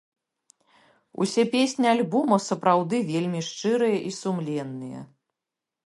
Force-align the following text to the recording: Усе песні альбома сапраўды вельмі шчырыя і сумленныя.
Усе 1.25 1.43
песні 1.53 1.87
альбома 1.93 2.41
сапраўды 2.47 3.05
вельмі 3.13 3.45
шчырыя 3.49 3.97
і 4.09 4.19
сумленныя. 4.25 4.99